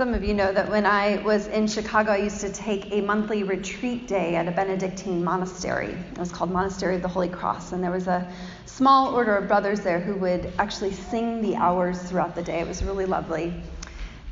Some 0.00 0.14
of 0.14 0.24
you 0.24 0.32
know 0.32 0.50
that 0.50 0.70
when 0.70 0.86
I 0.86 1.18
was 1.24 1.46
in 1.48 1.66
Chicago, 1.66 2.12
I 2.12 2.16
used 2.16 2.40
to 2.40 2.50
take 2.50 2.90
a 2.90 3.02
monthly 3.02 3.42
retreat 3.42 4.08
day 4.08 4.34
at 4.34 4.48
a 4.48 4.50
Benedictine 4.50 5.22
monastery. 5.22 5.94
It 6.12 6.18
was 6.18 6.32
called 6.32 6.50
Monastery 6.50 6.96
of 6.96 7.02
the 7.02 7.08
Holy 7.08 7.28
Cross, 7.28 7.72
and 7.72 7.84
there 7.84 7.90
was 7.90 8.06
a 8.06 8.26
small 8.64 9.14
order 9.14 9.36
of 9.36 9.46
brothers 9.46 9.80
there 9.80 10.00
who 10.00 10.14
would 10.14 10.54
actually 10.58 10.94
sing 10.94 11.42
the 11.42 11.54
hours 11.54 12.00
throughout 12.00 12.34
the 12.34 12.40
day. 12.42 12.60
It 12.60 12.66
was 12.66 12.82
really 12.82 13.04
lovely. 13.04 13.52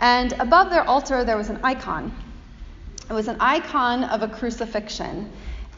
And 0.01 0.33
above 0.41 0.71
their 0.71 0.85
altar, 0.89 1.23
there 1.23 1.37
was 1.37 1.51
an 1.51 1.61
icon. 1.63 2.15
It 3.11 3.13
was 3.13 3.29
an 3.29 3.37
icon 3.39 4.05
of 4.05 4.23
a 4.23 4.29
crucifixion. 4.29 5.31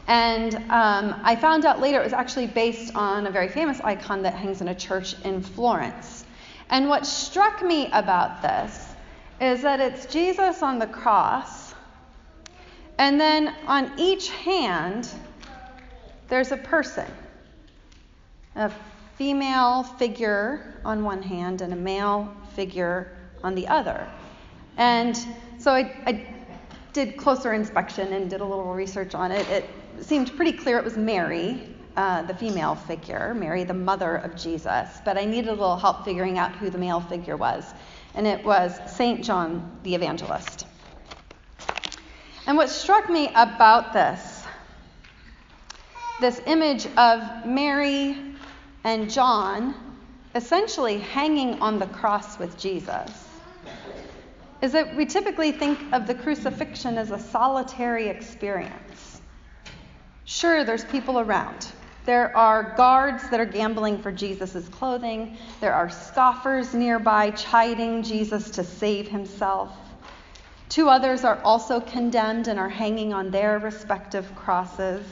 And 0.07 0.55
um, 0.71 1.19
I 1.21 1.35
found 1.35 1.65
out 1.65 1.81
later 1.81 1.99
it 1.99 2.05
was 2.05 2.13
actually 2.13 2.47
based 2.47 2.95
on 2.95 3.27
a 3.27 3.29
very 3.29 3.49
famous 3.49 3.81
icon 3.81 4.21
that 4.21 4.35
hangs 4.35 4.61
in 4.61 4.69
a 4.69 4.75
church 4.75 5.21
in 5.25 5.41
Florence. 5.41 6.23
And 6.69 6.87
what 6.87 7.05
struck 7.05 7.61
me 7.61 7.89
about 7.91 8.41
this 8.41 8.90
is 9.41 9.63
that 9.63 9.79
it's 9.79 10.05
Jesus 10.05 10.61
on 10.61 10.79
the 10.79 10.87
cross, 10.87 11.73
and 12.99 13.19
then 13.19 13.55
on 13.65 13.91
each 13.97 14.29
hand, 14.29 15.09
there's 16.29 16.51
a 16.51 16.57
person 16.57 17.07
a 18.55 18.71
female 19.17 19.83
figure 19.83 20.75
on 20.83 21.03
one 21.03 21.21
hand 21.21 21.61
and 21.61 21.71
a 21.71 21.75
male 21.75 22.33
figure 22.53 23.15
on 23.43 23.55
the 23.55 23.65
other. 23.67 24.07
And 24.77 25.17
so 25.57 25.71
I, 25.71 25.95
I, 26.05 26.25
did 26.93 27.15
closer 27.15 27.53
inspection 27.53 28.11
and 28.11 28.29
did 28.29 28.41
a 28.41 28.45
little 28.45 28.73
research 28.73 29.15
on 29.15 29.31
it. 29.31 29.47
It 29.47 29.65
seemed 30.01 30.35
pretty 30.35 30.51
clear 30.51 30.77
it 30.77 30.83
was 30.83 30.97
Mary, 30.97 31.73
uh, 31.95 32.23
the 32.23 32.33
female 32.33 32.75
figure, 32.75 33.33
Mary, 33.33 33.63
the 33.63 33.73
mother 33.73 34.17
of 34.17 34.35
Jesus, 34.35 34.99
but 35.05 35.17
I 35.17 35.23
needed 35.23 35.47
a 35.47 35.53
little 35.53 35.77
help 35.77 36.03
figuring 36.03 36.37
out 36.37 36.51
who 36.51 36.69
the 36.69 36.77
male 36.77 36.99
figure 36.99 37.37
was 37.37 37.73
and 38.15 38.27
it 38.27 38.43
was 38.43 38.77
St. 38.91 39.23
John 39.23 39.79
the 39.83 39.95
Evangelist. 39.95 40.65
And 42.47 42.57
what 42.57 42.69
struck 42.69 43.09
me 43.09 43.29
about 43.35 43.93
this, 43.93 44.43
this 46.19 46.41
image 46.45 46.87
of 46.97 47.45
Mary 47.45 48.17
and 48.83 49.09
John 49.09 49.75
essentially 50.33 50.97
hanging 50.97 51.61
on 51.61 51.77
the 51.79 51.87
cross 51.87 52.39
with 52.39 52.57
Jesus, 52.57 53.27
is 54.61 54.71
that 54.73 54.95
we 54.95 55.05
typically 55.05 55.51
think 55.51 55.79
of 55.91 56.07
the 56.07 56.15
crucifixion 56.15 56.97
as 56.97 57.11
a 57.11 57.19
solitary 57.19 58.07
experience. 58.07 59.21
Sure, 60.25 60.63
there's 60.63 60.85
people 60.85 61.19
around. 61.19 61.67
There 62.03 62.35
are 62.35 62.73
guards 62.75 63.29
that 63.29 63.39
are 63.39 63.45
gambling 63.45 64.01
for 64.01 64.11
Jesus' 64.11 64.67
clothing. 64.69 65.37
There 65.59 65.73
are 65.73 65.89
scoffers 65.89 66.73
nearby 66.73 67.31
chiding 67.31 68.01
Jesus 68.01 68.49
to 68.51 68.63
save 68.63 69.07
himself. 69.07 69.69
Two 70.67 70.89
others 70.89 71.23
are 71.23 71.39
also 71.43 71.79
condemned 71.79 72.47
and 72.47 72.57
are 72.57 72.69
hanging 72.69 73.13
on 73.13 73.29
their 73.29 73.59
respective 73.59 74.35
crosses. 74.35 75.05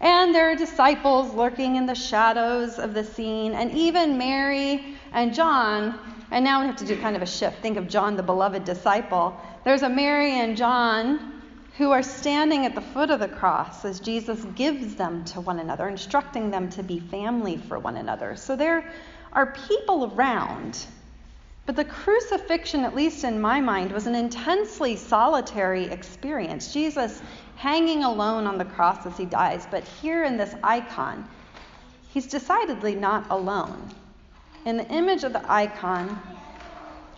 And 0.00 0.32
there 0.34 0.50
are 0.50 0.56
disciples 0.56 1.34
lurking 1.34 1.76
in 1.76 1.86
the 1.86 1.94
shadows 1.94 2.78
of 2.78 2.94
the 2.94 3.02
scene, 3.02 3.52
and 3.54 3.72
even 3.72 4.16
Mary 4.16 4.96
and 5.12 5.34
John. 5.34 5.98
And 6.30 6.44
now 6.44 6.60
we 6.60 6.68
have 6.68 6.76
to 6.76 6.86
do 6.86 6.96
kind 7.00 7.16
of 7.16 7.22
a 7.22 7.26
shift. 7.26 7.60
Think 7.60 7.76
of 7.76 7.88
John, 7.88 8.16
the 8.16 8.22
beloved 8.22 8.64
disciple. 8.64 9.38
There's 9.64 9.82
a 9.82 9.88
Mary 9.88 10.38
and 10.38 10.56
John 10.56 11.39
who 11.80 11.92
are 11.92 12.02
standing 12.02 12.66
at 12.66 12.74
the 12.74 12.80
foot 12.82 13.08
of 13.08 13.20
the 13.20 13.26
cross 13.26 13.86
as 13.86 14.00
Jesus 14.00 14.44
gives 14.54 14.96
them 14.96 15.24
to 15.24 15.40
one 15.40 15.60
another, 15.60 15.88
instructing 15.88 16.50
them 16.50 16.68
to 16.68 16.82
be 16.82 17.00
family 17.00 17.56
for 17.56 17.78
one 17.78 17.96
another. 17.96 18.36
So 18.36 18.54
there 18.54 18.92
are 19.32 19.54
people 19.66 20.12
around. 20.14 20.84
But 21.64 21.76
the 21.76 21.86
crucifixion, 21.86 22.84
at 22.84 22.94
least 22.94 23.24
in 23.24 23.40
my 23.40 23.62
mind, 23.62 23.92
was 23.92 24.06
an 24.06 24.14
intensely 24.14 24.94
solitary 24.94 25.84
experience. 25.84 26.70
Jesus 26.70 27.22
hanging 27.56 28.04
alone 28.04 28.46
on 28.46 28.58
the 28.58 28.66
cross 28.66 29.06
as 29.06 29.16
he 29.16 29.24
dies. 29.24 29.66
But 29.70 29.82
here 29.84 30.24
in 30.24 30.36
this 30.36 30.54
icon, 30.62 31.26
he's 32.12 32.26
decidedly 32.26 32.94
not 32.94 33.24
alone. 33.30 33.88
In 34.66 34.76
the 34.76 34.88
image 34.88 35.24
of 35.24 35.32
the 35.32 35.50
icon, 35.50 36.20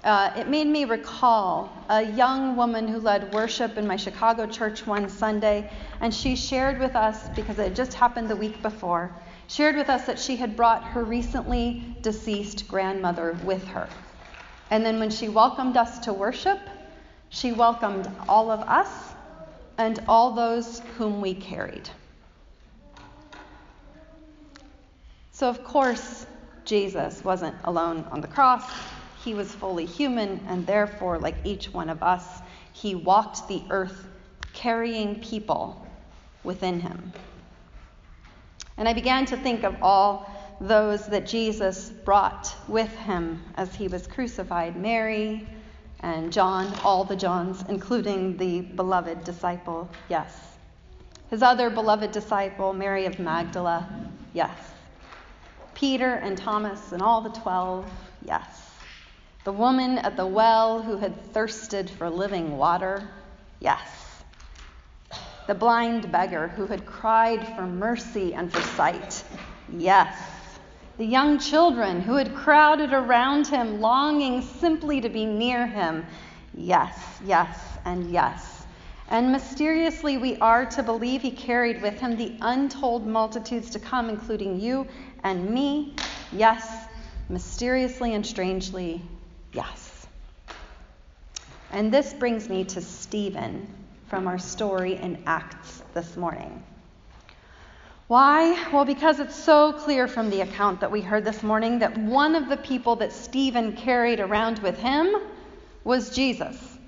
uh, 0.05 0.33
it 0.37 0.49
made 0.49 0.67
me 0.67 0.85
recall 0.85 1.73
a 1.89 2.03
young 2.03 2.57
woman 2.57 2.89
who 2.89 2.99
led 2.99 3.33
worship 3.33 3.77
in 3.77 3.87
my 3.87 3.97
Chicago 3.97 4.47
church 4.47 4.87
one 4.87 5.09
Sunday, 5.09 5.71
and 6.01 6.13
she 6.13 6.35
shared 6.35 6.81
with 6.81 6.97
us, 6.97 7.29
because 7.37 7.59
it 7.59 7.75
just 7.75 7.95
happened 7.95 8.29
the 8.29 8.37
week 8.37 8.61
before, 8.63 9.15
shared 9.47 9.77
with 9.77 9.89
us 9.89 10.07
that 10.07 10.19
she 10.19 10.35
had 10.35 10.57
brought 10.57 10.83
her 10.83 11.05
recently 11.05 11.97
deceased 12.03 12.67
grandmother 12.67 13.39
with 13.45 13.65
her. 13.65 13.89
And 14.71 14.85
then 14.85 14.99
when 14.99 15.11
she 15.11 15.29
welcomed 15.29 15.77
us 15.77 16.01
to 16.01 16.13
worship, 16.13 16.59
she 17.29 17.53
welcomed 17.53 18.11
all 18.29 18.51
of 18.51 18.61
us 18.61 18.89
and 19.79 20.03
all 20.09 20.33
those 20.33 20.81
whom 20.99 21.21
we 21.21 21.35
carried. 21.35 21.89
So, 25.31 25.49
of 25.49 25.63
course, 25.65 26.27
Jesus 26.65 27.25
wasn't 27.25 27.57
alone 27.65 28.05
on 28.11 28.21
the 28.21 28.29
cross. 28.29 28.65
He 29.25 29.35
was 29.35 29.55
fully 29.55 29.87
human, 29.87 30.45
and 30.49 30.67
therefore, 30.67 31.19
like 31.19 31.37
each 31.45 31.73
one 31.73 31.89
of 31.89 32.03
us, 32.03 32.41
he 32.73 32.95
walked 32.95 33.47
the 33.47 33.63
earth 33.71 34.09
carrying 34.53 35.21
people 35.21 35.87
within 36.43 36.81
him. 36.81 37.13
And 38.77 38.89
I 38.89 38.95
began 38.95 39.25
to 39.27 39.37
think 39.37 39.63
of 39.63 39.77
all 39.81 40.29
those 40.61 41.07
that 41.07 41.27
Jesus 41.27 41.91
brought 41.91 42.55
with 42.69 42.91
him 42.97 43.43
as 43.57 43.75
he 43.75 43.89
was 43.89 44.07
crucified 44.07 44.77
Mary 44.77 45.47
and 46.01 46.33
John, 46.33 46.73
all 46.83 47.05
the 47.05 47.17
Johns, 47.17 47.65
including 47.69 48.37
the 48.37 48.63
beloved 48.63 49.23
disciple, 49.23 49.89
yes. 50.09 50.37
His 51.31 51.43
other 51.43 51.71
beloved 51.71 52.11
disciple, 52.11 52.73
Mary 52.73 53.07
of 53.07 53.19
Magdala, 53.19 53.89
yes. 54.33 54.51
Peter 55.75 56.15
and 56.15 56.37
Thomas 56.37 56.93
and 56.93 57.01
all 57.01 57.21
the 57.21 57.31
twelve, 57.31 57.89
yes. 58.25 58.62
The 59.45 59.53
woman 59.53 59.99
at 59.99 60.17
the 60.17 60.27
well 60.27 60.83
who 60.83 60.99
had 60.99 61.33
thirsted 61.33 61.91
for 61.91 62.09
living 62.09 62.57
water? 62.57 63.09
Yes. 63.59 63.89
The 65.49 65.55
blind 65.55 66.13
beggar 66.13 66.47
who 66.47 66.67
had 66.67 66.87
cried 66.87 67.45
for 67.57 67.67
mercy 67.67 68.35
and 68.35 68.53
for 68.53 68.61
sight? 68.61 69.25
Yes. 69.77 70.17
The 70.97 71.05
young 71.05 71.41
children 71.41 72.01
who 72.01 72.15
had 72.15 72.37
crowded 72.37 72.93
around 72.93 73.49
him, 73.49 73.81
longing 73.81 74.43
simply 74.43 75.01
to 75.01 75.09
be 75.09 75.27
near 75.27 75.67
him? 75.67 76.07
Yes, 76.55 76.97
yes, 77.25 77.59
and 77.85 78.13
yes. 78.13 78.65
And 79.09 79.33
mysteriously, 79.33 80.19
we 80.19 80.37
are 80.37 80.67
to 80.67 80.83
believe 80.85 81.23
he 81.23 81.33
carried 81.33 81.83
with 81.83 81.99
him 81.99 82.17
the 82.17 82.37
untold 82.41 83.07
multitudes 83.07 83.71
to 83.71 83.81
come, 83.81 84.09
including 84.09 84.61
you 84.61 84.87
and 85.25 85.51
me. 85.51 85.97
Yes, 86.31 86.87
mysteriously 87.29 88.15
and 88.15 88.25
strangely, 88.25 89.03
Yes. 89.53 90.07
And 91.71 91.93
this 91.93 92.13
brings 92.13 92.49
me 92.49 92.65
to 92.65 92.81
Stephen 92.81 93.67
from 94.09 94.27
our 94.27 94.39
story 94.39 94.97
in 94.97 95.23
Acts 95.27 95.83
this 95.95 96.17
morning. 96.17 96.63
Why? 98.09 98.71
Well, 98.71 98.85
because 98.85 99.21
it's 99.21 99.35
so 99.35 99.73
clear 99.73 100.07
from 100.07 100.29
the 100.29 100.43
account 100.43 100.81
that 100.81 100.91
we 100.91 101.01
heard 101.01 101.25
this 101.25 101.43
morning 101.43 101.79
that 101.79 101.97
one 101.97 102.35
of 102.35 102.51
the 102.51 102.59
people 102.59 102.97
that 102.97 103.11
Stephen 103.11 103.73
carried 103.73 104.21
around 104.21 104.59
with 104.59 104.79
him 104.79 105.17
was 105.83 106.15
Jesus. 106.15 106.79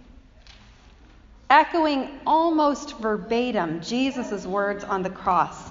Echoing 1.48 2.10
almost 2.26 2.98
verbatim 2.98 3.80
Jesus' 3.80 4.44
words 4.44 4.84
on 4.84 5.02
the 5.02 5.10
cross. 5.10 5.70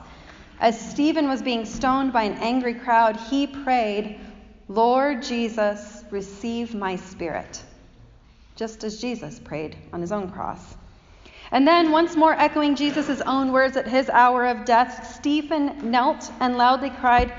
As 0.60 0.80
Stephen 0.80 1.28
was 1.28 1.42
being 1.42 1.66
stoned 1.66 2.14
by 2.14 2.24
an 2.24 2.34
angry 2.40 2.74
crowd, 2.74 3.18
he 3.18 3.46
prayed, 3.46 4.20
Lord 4.68 5.22
Jesus, 5.22 6.03
Receive 6.14 6.76
my 6.76 6.96
spirit, 6.96 7.60
just 8.56 8.84
as 8.84 9.02
Jesus 9.02 9.40
prayed 9.40 9.76
on 9.92 10.00
his 10.00 10.12
own 10.12 10.30
cross. 10.30 10.76
And 11.50 11.68
then, 11.68 11.90
once 11.90 12.16
more 12.16 12.34
echoing 12.34 12.76
Jesus' 12.76 13.20
own 13.22 13.52
words 13.52 13.78
at 13.78 13.88
his 13.88 14.10
hour 14.10 14.46
of 14.46 14.64
death, 14.64 15.16
Stephen 15.16 15.90
knelt 15.90 16.32
and 16.40 16.56
loudly 16.56 16.92
cried, 16.92 17.34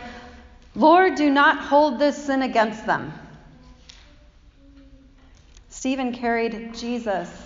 Lord, 0.75 1.15
do 1.15 1.31
not 1.31 1.61
hold 1.61 2.01
this 2.01 2.27
sin 2.27 2.43
against 2.43 2.85
them. 2.85 3.13
Stephen 5.69 6.13
carried 6.13 6.75
Jesus 6.75 7.44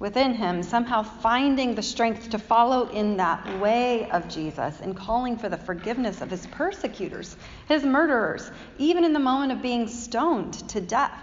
within 0.00 0.32
him, 0.32 0.62
somehow 0.62 1.02
finding 1.02 1.74
the 1.74 1.82
strength 1.82 2.30
to 2.30 2.38
follow 2.38 2.88
in 2.88 3.18
that 3.18 3.60
way 3.60 4.10
of 4.10 4.28
Jesus 4.28 4.80
and 4.80 4.96
calling 4.96 5.36
for 5.36 5.50
the 5.50 5.58
forgiveness 5.58 6.22
of 6.22 6.30
his 6.30 6.46
persecutors, 6.46 7.36
his 7.68 7.84
murderers, 7.84 8.50
even 8.78 9.04
in 9.04 9.12
the 9.12 9.20
moment 9.20 9.52
of 9.52 9.62
being 9.62 9.86
stoned 9.86 10.54
to 10.70 10.80
death. 10.80 11.22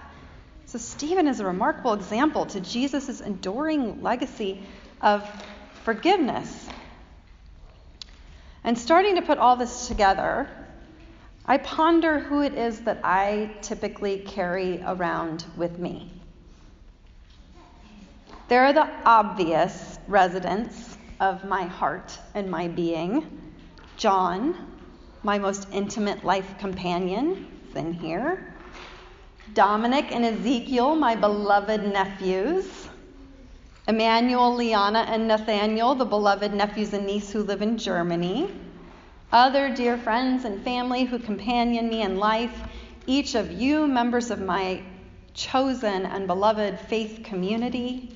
So, 0.65 0.77
Stephen 0.77 1.27
is 1.27 1.39
a 1.39 1.45
remarkable 1.45 1.94
example 1.94 2.45
to 2.47 2.62
Jesus' 2.62 3.19
enduring 3.19 4.03
legacy 4.03 4.62
of 5.01 5.27
forgiveness. 5.83 6.68
And 8.63 8.77
starting 8.77 9.15
to 9.15 9.21
put 9.21 9.39
all 9.39 9.56
this 9.56 9.88
together, 9.88 10.47
I 11.45 11.57
ponder 11.57 12.19
who 12.19 12.41
it 12.41 12.53
is 12.53 12.81
that 12.81 13.00
I 13.03 13.56
typically 13.62 14.19
carry 14.19 14.83
around 14.85 15.45
with 15.56 15.80
me. 15.80 16.16
They're 18.47 18.71
the 18.71 18.88
obvious 19.03 19.99
residents 20.07 20.97
of 21.19 21.44
my 21.44 21.63
heart 21.63 22.17
and 22.33 22.49
my 22.49 22.69
being. 22.69 23.25
John, 23.97 24.55
my 25.21 25.38
most 25.38 25.67
intimate 25.73 26.23
life 26.23 26.57
companion, 26.57 27.47
is 27.69 27.75
in 27.75 27.91
here. 27.91 28.53
Dominic 29.53 30.13
and 30.13 30.23
Ezekiel, 30.23 30.95
my 30.95 31.15
beloved 31.15 31.83
nephews. 31.83 32.88
Emmanuel, 33.85 34.55
Liana, 34.55 35.05
and 35.09 35.27
Nathaniel, 35.27 35.95
the 35.95 36.05
beloved 36.05 36.53
nephews 36.53 36.94
and 36.94 37.05
niece 37.05 37.31
who 37.31 37.44
live 37.44 37.61
in 37.61 37.77
Germany. 37.77 38.49
Other 39.31 39.73
dear 39.75 39.97
friends 39.97 40.45
and 40.45 40.63
family 40.63 41.03
who 41.03 41.19
companion 41.19 41.89
me 41.89 42.01
in 42.01 42.17
life. 42.17 42.63
Each 43.07 43.35
of 43.35 43.51
you, 43.51 43.88
members 43.88 44.31
of 44.31 44.39
my 44.39 44.83
chosen 45.33 46.05
and 46.05 46.27
beloved 46.27 46.79
faith 46.79 47.23
community. 47.25 48.13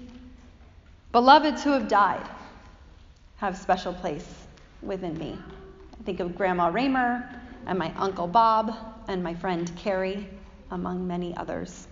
Beloveds 1.11 1.63
who 1.63 1.71
have 1.71 1.89
died 1.89 2.25
have 3.37 3.57
special 3.57 3.93
place 3.93 4.47
within 4.81 5.17
me. 5.17 5.37
I 5.99 6.03
think 6.03 6.19
of 6.19 6.37
Grandma 6.37 6.69
Raymer 6.69 7.29
and 7.65 7.77
my 7.77 7.93
Uncle 7.97 8.27
Bob 8.27 8.73
and 9.07 9.21
my 9.21 9.33
friend 9.33 9.69
Carrie, 9.75 10.29
among 10.71 11.05
many 11.05 11.35
others. 11.35 11.87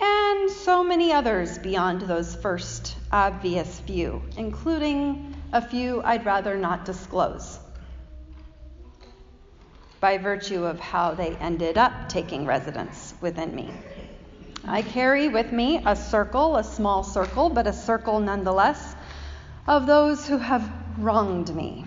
And 0.00 0.50
so 0.50 0.84
many 0.84 1.12
others 1.12 1.58
beyond 1.58 2.02
those 2.02 2.36
first 2.36 2.96
obvious 3.10 3.80
few, 3.80 4.22
including 4.36 5.34
a 5.52 5.60
few 5.60 6.00
I'd 6.02 6.24
rather 6.24 6.56
not 6.56 6.84
disclose 6.84 7.58
by 10.00 10.18
virtue 10.18 10.64
of 10.64 10.80
how 10.80 11.14
they 11.14 11.30
ended 11.36 11.78
up 11.78 12.08
taking 12.08 12.44
residence 12.44 13.14
within 13.20 13.54
me. 13.54 13.70
I 14.64 14.82
carry 14.82 15.28
with 15.28 15.50
me 15.52 15.82
a 15.84 15.96
circle, 15.96 16.56
a 16.56 16.64
small 16.64 17.02
circle, 17.02 17.50
but 17.50 17.66
a 17.66 17.72
circle 17.72 18.20
nonetheless, 18.20 18.94
of 19.66 19.86
those 19.86 20.26
who 20.26 20.38
have 20.38 20.70
wronged 20.98 21.54
me, 21.54 21.86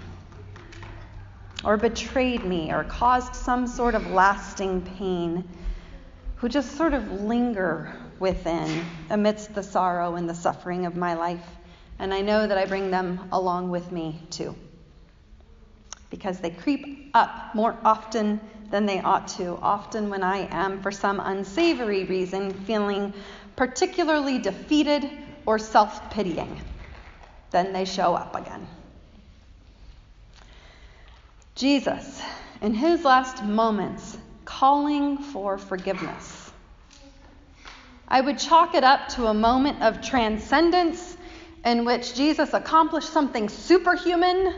or 1.64 1.78
betrayed 1.78 2.46
me, 2.46 2.72
or 2.72 2.84
caused 2.84 3.34
some 3.36 3.68
sort 3.68 3.96
of 3.96 4.12
lasting 4.12 4.82
pain, 4.82 5.48
who 6.36 6.50
just 6.50 6.76
sort 6.76 6.94
of 6.94 7.10
linger 7.12 7.96
within 8.20 8.86
amidst 9.10 9.56
the 9.56 9.64
sorrow 9.64 10.16
and 10.16 10.30
the 10.30 10.36
suffering 10.36 10.86
of 10.86 10.96
my 10.96 11.14
life. 11.14 11.46
And 11.98 12.14
I 12.14 12.22
know 12.22 12.46
that 12.46 12.58
I 12.58 12.66
bring 12.66 12.92
them 12.92 13.30
along 13.32 13.70
with 13.70 13.92
me 13.92 14.22
too. 14.30 14.54
Because 16.10 16.40
they 16.40 16.50
creep 16.50 17.12
up 17.14 17.56
more 17.56 17.78
often 17.86 18.42
than 18.72 18.86
they 18.86 19.00
ought 19.02 19.28
to, 19.30 19.58
often 19.62 20.10
when 20.10 20.24
I 20.24 20.48
am, 20.52 20.82
for 20.82 20.92
some 20.92 21.20
unsavory 21.20 22.06
reason, 22.06 22.54
feeling 22.66 23.14
particularly 23.56 24.40
defeated 24.40 25.10
or 25.46 25.60
self 25.60 26.12
pitying. 26.12 26.60
Then 27.52 27.74
they 27.74 27.86
show 27.86 28.16
up 28.16 28.36
again. 28.36 28.68
Jesus, 31.56 32.22
in 32.62 32.74
his 32.74 33.06
last 33.06 33.44
moments, 33.44 34.18
calling 34.44 35.18
for 35.18 35.58
forgiveness. 35.58 36.52
I 38.08 38.22
would 38.22 38.38
chalk 38.38 38.76
it 38.76 38.84
up 38.84 39.08
to 39.10 39.28
a 39.28 39.34
moment 39.34 39.82
of 39.82 40.02
transcendence 40.02 41.18
in 41.64 41.86
which 41.86 42.14
Jesus 42.14 42.54
accomplished 42.54 43.12
something 43.12 43.50
superhuman, 43.50 44.54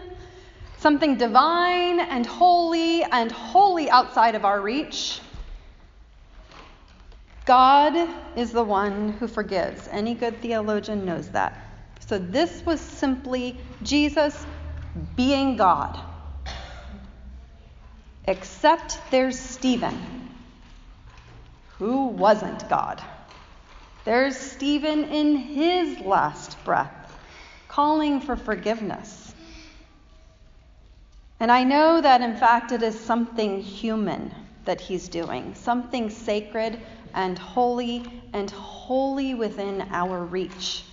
something 0.78 1.18
divine 1.18 2.00
and 2.00 2.26
holy 2.26 3.04
and 3.04 3.32
wholly 3.32 3.90
outside 3.90 4.36
of 4.36 4.46
our 4.46 4.62
reach. 4.62 5.20
God 7.46 8.10
is 8.36 8.52
the 8.52 8.64
one 8.64 9.14
who 9.14 9.28
forgives. 9.28 9.88
Any 9.88 10.14
good 10.14 10.42
theologian 10.42 11.06
knows 11.06 11.30
that. 11.30 11.58
So 12.08 12.18
this 12.18 12.66
was 12.66 12.82
simply 12.82 13.58
Jesus 13.84 14.46
being 15.16 15.56
God. 15.56 16.00
Except 18.26 19.00
there's 19.12 19.40
Stephen, 19.40 20.30
who 21.78 22.08
wasn't 22.08 22.68
God. 22.68 23.02
There's 24.04 24.36
Stephen 24.36 25.06
in 25.06 25.38
his 25.38 26.00
last 26.02 26.62
breath, 26.66 27.18
calling 27.70 28.20
for 28.20 28.36
forgiveness. 28.36 29.27
And 31.40 31.52
I 31.52 31.64
know 31.64 32.02
that, 32.02 32.22
in 32.22 32.36
fact, 32.36 32.72
it 32.72 32.82
is 32.82 33.00
something 33.00 33.62
human 33.62 34.34
that 34.66 34.82
he's 34.82 35.08
doing, 35.08 35.54
something 35.54 36.10
sacred 36.10 36.80
and 37.14 37.38
holy 37.38 38.04
and 38.34 38.50
wholly 38.50 39.36
within 39.36 39.88
our 39.92 40.24
reach. 40.26 40.84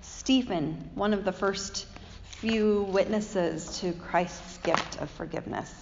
Stephen, 0.00 0.90
one 0.94 1.12
of 1.12 1.24
the 1.24 1.32
first 1.32 1.86
few 2.22 2.84
witnesses 2.84 3.78
to 3.80 3.92
Christ's 3.92 4.58
gift 4.58 4.96
of 5.00 5.10
forgiveness. 5.10 5.79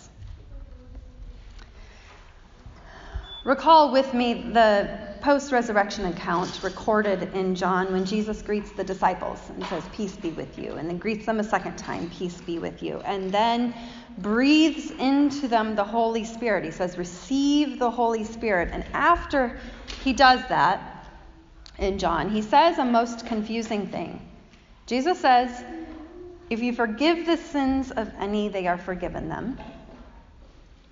Recall 3.49 3.91
with 3.91 4.13
me 4.13 4.35
the 4.53 4.91
post 5.23 5.53
resurrection 5.53 6.05
account 6.05 6.63
recorded 6.63 7.33
in 7.33 7.55
John 7.55 7.91
when 7.93 8.05
Jesus 8.05 8.43
greets 8.43 8.73
the 8.73 8.85
disciples 8.85 9.41
and 9.49 9.67
says, 9.67 9.89
Peace 9.91 10.19
be 10.19 10.33
with 10.33 10.59
you, 10.59 10.75
and 10.75 10.87
then 10.87 10.99
greets 10.99 11.25
them 11.25 11.41
a 11.41 11.45
second 11.45 11.79
time, 11.79 12.11
Peace 12.11 12.43
be 12.43 12.59
with 12.59 12.83
you, 12.83 13.01
and 13.07 13.33
then 13.33 13.75
breathes 14.19 14.91
into 14.91 15.49
them 15.49 15.75
the 15.75 15.83
Holy 15.83 16.25
Spirit. 16.25 16.63
He 16.63 16.71
says, 16.71 16.99
Receive 16.99 17.79
the 17.79 17.91
Holy 17.91 18.23
Spirit. 18.23 18.69
And 18.71 18.85
after 18.93 19.59
he 20.03 20.13
does 20.13 20.47
that 20.51 21.09
in 21.79 21.99
John, 21.99 22.29
he 22.29 22.43
says 22.43 22.77
a 22.77 22.85
most 22.85 23.25
confusing 23.25 23.87
thing. 23.87 24.21
Jesus 24.85 25.19
says, 25.19 25.65
If 26.51 26.61
you 26.61 26.75
forgive 26.75 27.25
the 27.25 27.39
sins 27.39 27.93
of 27.93 28.13
any, 28.19 28.51
they 28.51 28.67
are 28.67 28.77
forgiven 28.77 29.31
them. 29.31 29.59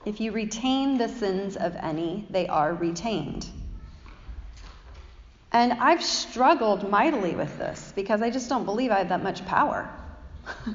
If 0.07 0.21
you 0.21 0.31
retain 0.31 0.99
the 0.99 1.09
sins 1.09 1.57
of 1.57 1.75
any, 1.75 2.27
they 2.31 2.47
are 2.47 2.73
retained. 2.73 3.45
And 5.51 5.73
I've 5.73 6.03
struggled 6.03 6.89
mightily 6.89 7.35
with 7.35 7.59
this 7.59 7.93
because 7.97 8.23
I 8.23 8.31
just 8.31 8.49
don't 8.49 8.65
believe 8.65 8.93
I 8.93 8.99
have 8.99 9.09
that 9.09 9.25
much 9.25 9.45
power 9.47 9.91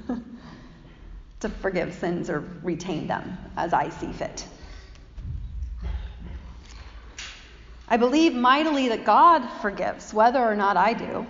to 1.39 1.50
forgive 1.50 1.94
sins 1.94 2.30
or 2.30 2.44
retain 2.62 3.07
them 3.07 3.38
as 3.56 3.72
I 3.72 3.88
see 3.88 4.12
fit. 4.12 4.46
I 7.88 7.96
believe 7.96 8.34
mightily 8.34 8.89
that 8.89 9.05
God 9.05 9.48
forgives, 9.62 10.13
whether 10.13 10.44
or 10.44 10.58
not 10.58 10.75
I 10.75 10.94
do. 10.94 11.25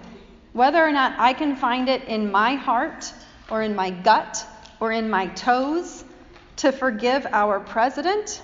Whether 0.53 0.83
or 0.83 0.91
not 0.91 1.19
I 1.19 1.33
can 1.33 1.55
find 1.55 1.87
it 1.87 2.05
in 2.05 2.31
my 2.31 2.55
heart 2.55 3.13
or 3.51 3.61
in 3.61 3.75
my 3.75 3.91
gut 3.91 4.43
or 4.79 4.91
in 4.91 5.07
my 5.07 5.27
toes 5.27 6.00
to 6.61 6.71
forgive 6.71 7.25
our 7.31 7.59
president 7.59 8.39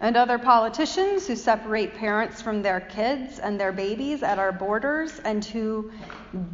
and 0.00 0.16
other 0.16 0.38
politicians 0.38 1.26
who 1.26 1.36
separate 1.36 1.94
parents 1.94 2.40
from 2.40 2.62
their 2.62 2.80
kids 2.80 3.38
and 3.38 3.60
their 3.60 3.70
babies 3.70 4.22
at 4.22 4.38
our 4.38 4.50
borders 4.50 5.18
and 5.26 5.44
who 5.44 5.92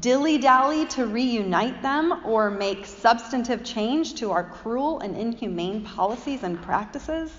dilly 0.00 0.37
dally 0.37 0.85
to 0.87 1.07
reunite 1.07 1.81
them 1.81 2.21
or 2.26 2.50
make 2.50 2.85
substantive 2.87 3.62
change 3.62 4.14
to 4.14 4.33
our 4.33 4.43
cruel 4.43 4.99
and 4.99 5.16
inhumane 5.16 5.85
policies 5.85 6.43
and 6.43 6.61
practices. 6.62 7.31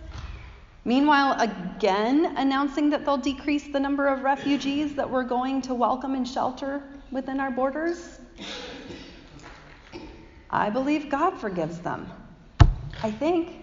Meanwhile, 0.85 1.35
again 1.41 2.35
announcing 2.37 2.89
that 2.91 3.03
they'll 3.03 3.17
decrease 3.17 3.67
the 3.67 3.81
number 3.81 4.07
of 4.07 4.23
refugees 4.23 4.95
that 4.95 5.09
we're 5.09 5.23
going 5.23 5.61
to 5.63 5.73
welcome 5.73 6.15
and 6.15 6.25
shelter 6.25 6.81
within 7.11 7.41
our 7.41 7.51
borders. 7.51 8.17
I 10.49 10.69
believe 10.69 11.09
God 11.09 11.31
forgives 11.31 11.79
them. 11.79 12.09
I 13.05 13.11
think. 13.11 13.61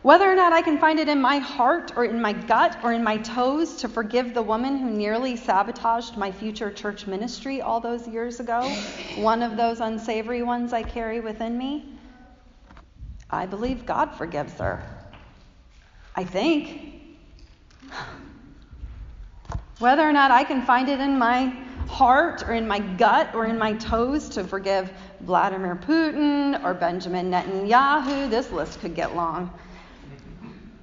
Whether 0.00 0.24
or 0.24 0.34
not 0.34 0.54
I 0.54 0.62
can 0.62 0.78
find 0.78 0.98
it 0.98 1.10
in 1.10 1.20
my 1.20 1.36
heart 1.36 1.92
or 1.94 2.06
in 2.06 2.22
my 2.22 2.32
gut 2.32 2.78
or 2.82 2.94
in 2.94 3.04
my 3.04 3.18
toes 3.18 3.76
to 3.76 3.88
forgive 3.88 4.32
the 4.32 4.40
woman 4.40 4.78
who 4.78 4.88
nearly 4.88 5.36
sabotaged 5.36 6.16
my 6.16 6.32
future 6.32 6.70
church 6.70 7.06
ministry 7.06 7.60
all 7.60 7.80
those 7.80 8.08
years 8.08 8.40
ago, 8.40 8.66
one 9.16 9.42
of 9.42 9.58
those 9.58 9.80
unsavory 9.80 10.42
ones 10.42 10.72
I 10.72 10.84
carry 10.84 11.20
within 11.20 11.58
me, 11.58 11.98
I 13.28 13.44
believe 13.44 13.84
God 13.84 14.14
forgives 14.14 14.54
her. 14.54 14.82
I 16.14 16.24
think. 16.24 17.18
Whether 19.80 20.08
or 20.08 20.12
not 20.12 20.30
I 20.30 20.44
can 20.44 20.62
find 20.62 20.88
it 20.88 21.00
in 21.00 21.18
my 21.18 21.65
heart 21.88 22.42
or 22.42 22.52
in 22.52 22.66
my 22.66 22.78
gut 22.78 23.34
or 23.34 23.46
in 23.46 23.58
my 23.58 23.74
toes 23.74 24.28
to 24.30 24.44
forgive 24.44 24.92
Vladimir 25.20 25.76
Putin 25.76 26.62
or 26.64 26.74
Benjamin 26.74 27.30
Netanyahu. 27.30 28.28
This 28.28 28.50
list 28.50 28.80
could 28.80 28.94
get 28.94 29.14
long. 29.14 29.52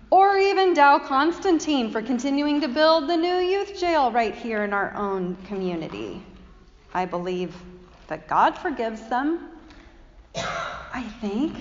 Or 0.10 0.38
even 0.38 0.74
Dow 0.74 1.00
Constantine 1.00 1.92
for 1.92 2.02
continuing 2.02 2.62
to 2.62 2.68
build 2.68 3.10
the 3.10 3.18
new 3.18 3.38
youth 3.38 3.80
jail 3.80 4.12
right 4.12 4.36
here 4.36 4.64
in 4.64 4.72
our 4.72 4.94
own 4.96 5.36
community. 5.48 6.22
I 6.94 7.06
believe 7.06 7.56
that 8.08 8.28
God 8.28 8.58
forgives 8.58 9.02
them. 9.10 9.50
I 10.36 11.04
think. 11.20 11.56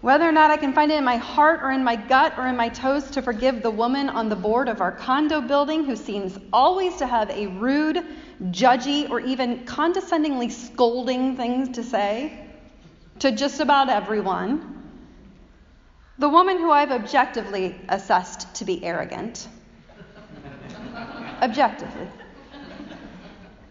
Whether 0.00 0.28
or 0.28 0.32
not 0.32 0.52
I 0.52 0.56
can 0.56 0.72
find 0.72 0.92
it 0.92 0.96
in 0.96 1.04
my 1.04 1.16
heart 1.16 1.60
or 1.62 1.72
in 1.72 1.82
my 1.82 1.96
gut 1.96 2.38
or 2.38 2.46
in 2.46 2.56
my 2.56 2.68
toes 2.68 3.10
to 3.12 3.22
forgive 3.22 3.62
the 3.62 3.70
woman 3.70 4.08
on 4.08 4.28
the 4.28 4.36
board 4.36 4.68
of 4.68 4.80
our 4.80 4.92
condo 4.92 5.40
building 5.40 5.84
who 5.84 5.96
seems 5.96 6.38
always 6.52 6.96
to 6.96 7.06
have 7.06 7.30
a 7.30 7.48
rude, 7.48 8.04
judgy, 8.50 9.10
or 9.10 9.18
even 9.18 9.64
condescendingly 9.64 10.50
scolding 10.50 11.36
things 11.36 11.70
to 11.70 11.82
say 11.82 12.46
to 13.18 13.32
just 13.32 13.58
about 13.58 13.88
everyone. 13.88 14.76
The 16.18 16.28
woman 16.28 16.58
who 16.58 16.70
I've 16.70 16.92
objectively 16.92 17.74
assessed 17.88 18.54
to 18.56 18.64
be 18.64 18.84
arrogant. 18.84 19.48
objectively 21.42 22.08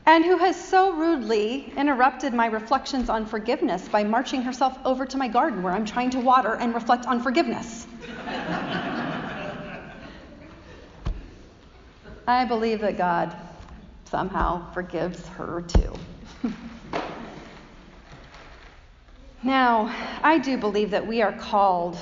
and 0.08 0.24
who 0.24 0.38
has 0.38 0.56
so 0.56 0.94
rudely 0.94 1.72
interrupted 1.76 2.34
my 2.34 2.46
reflections 2.46 3.10
on 3.10 3.26
forgiveness 3.26 3.90
by 3.90 4.06
marching 4.06 4.42
herself 4.42 4.78
over 4.86 5.06
to 5.06 5.18
my 5.18 5.28
garden 5.28 5.62
where 5.62 5.74
I'm 5.74 5.84
trying 5.84 6.10
to 6.12 6.20
water 6.22 6.54
and 6.56 6.74
reflect 6.74 7.06
on 7.06 7.22
forgiveness. 7.22 7.86
I 12.26 12.46
believe 12.46 12.80
that 12.80 12.98
God 12.98 13.36
somehow 14.06 14.72
forgives 14.72 15.28
her 15.28 15.62
too. 15.68 15.94
now, 19.44 19.94
I 20.24 20.38
do 20.38 20.58
believe 20.58 20.92
that 20.92 21.06
we 21.06 21.22
are 21.22 21.34
called 21.34 21.98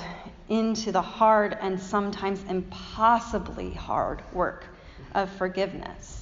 into 0.48 0.92
the 0.92 1.02
hard 1.02 1.58
and 1.60 1.80
sometimes 1.80 2.44
impossibly 2.44 3.72
hard 3.72 4.22
work 4.32 4.64
of 5.12 5.28
forgiveness. 5.32 6.15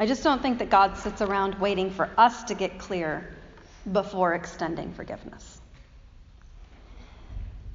I 0.00 0.06
just 0.06 0.22
don't 0.22 0.40
think 0.40 0.58
that 0.60 0.70
God 0.70 0.96
sits 0.96 1.20
around 1.20 1.56
waiting 1.56 1.90
for 1.90 2.08
us 2.16 2.44
to 2.44 2.54
get 2.54 2.78
clear 2.78 3.34
before 3.90 4.34
extending 4.34 4.92
forgiveness. 4.92 5.60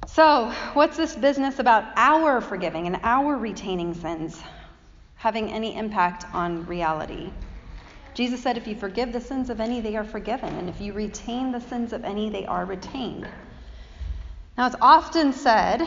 So, 0.08 0.54
what's 0.74 0.96
this 0.96 1.16
business 1.16 1.60
about 1.60 1.86
our 1.98 2.40
forgiving 2.40 2.88
and 2.88 2.98
our 3.04 3.36
retaining 3.36 3.94
sins 3.94 4.42
having 5.16 5.52
any 5.52 5.76
impact 5.76 6.26
on 6.34 6.66
reality? 6.66 7.30
Jesus 8.14 8.42
said, 8.42 8.58
If 8.58 8.68
you 8.68 8.76
forgive 8.76 9.12
the 9.12 9.20
sins 9.20 9.50
of 9.50 9.60
any, 9.60 9.82
they 9.82 9.98
are 9.98 10.06
forgiven. 10.06 10.54
And 10.56 10.70
if 10.70 10.80
you 10.80 10.94
retain 10.94 11.52
the 11.52 11.60
sins 11.60 11.92
of 11.92 12.06
any, 12.06 12.30
they 12.30 12.46
are 12.46 12.64
retained. 12.64 13.28
Now, 14.58 14.68
it's 14.68 14.76
often 14.80 15.34
said 15.34 15.86